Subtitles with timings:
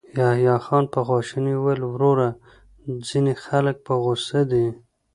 [0.17, 2.29] يحيی خان په خواشينۍ وويل: وروره،
[3.07, 4.67] ځينې خلک په غوسه دي.